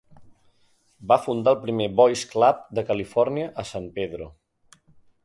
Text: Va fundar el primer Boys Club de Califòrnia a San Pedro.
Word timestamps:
Va 1.11 1.17
fundar 1.25 1.53
el 1.55 1.59
primer 1.65 1.87
Boys 2.01 2.23
Club 2.31 2.63
de 2.79 2.85
Califòrnia 2.89 3.53
a 3.65 3.67
San 3.73 3.87
Pedro. 3.99 4.31